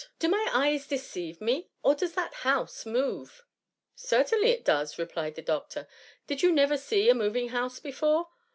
[0.17, 3.43] Do my eyes deceive me, or does that house move ?^"
[3.95, 5.87] Certainly it does,*" replied the doctor.
[6.07, 8.27] *' Did you never see a moving house before